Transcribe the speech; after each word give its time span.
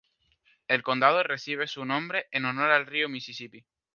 El 0.67 0.81
condado 0.81 1.21
recibe 1.21 1.67
su 1.67 1.85
nombre 1.85 2.25
en 2.31 2.45
honor 2.45 2.71
al 2.71 2.87
río 2.87 3.07
Misisipi. 3.07 3.63